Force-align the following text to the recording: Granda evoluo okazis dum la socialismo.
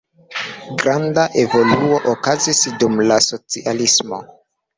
Granda 0.83 1.25
evoluo 1.41 1.99
okazis 2.13 2.63
dum 2.81 2.97
la 3.13 3.19
socialismo. 3.27 4.23